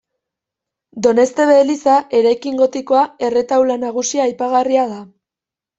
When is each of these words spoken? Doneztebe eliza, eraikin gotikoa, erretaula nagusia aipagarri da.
Doneztebe 1.07 1.59
eliza, 1.65 1.97
eraikin 2.21 2.59
gotikoa, 2.65 3.07
erretaula 3.31 3.81
nagusia 3.87 4.29
aipagarri 4.31 4.83
da. 4.85 5.01